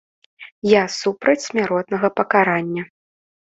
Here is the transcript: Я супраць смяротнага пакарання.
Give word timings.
Я 0.69 0.81
супраць 1.01 1.45
смяротнага 1.49 2.13
пакарання. 2.19 2.91